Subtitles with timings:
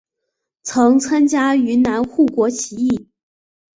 [0.63, 3.07] 曾参加云南护国起义。